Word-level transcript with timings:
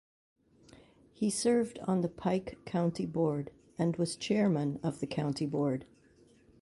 He 1.13 1.29
served 1.29 1.77
on 1.83 2.01
the 2.01 2.09
Pike 2.09 2.57
County 2.65 3.05
Board 3.05 3.51
and 3.77 3.95
was 3.97 4.15
chairman 4.15 4.79
of 4.81 4.99
the 4.99 5.05
county 5.05 5.45
board. 5.45 5.85